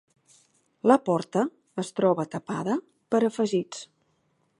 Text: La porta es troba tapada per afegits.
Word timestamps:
La 0.91 0.95
porta 1.09 1.43
es 1.83 1.91
troba 1.99 2.25
tapada 2.37 2.79
per 3.15 3.21
afegits. 3.29 3.85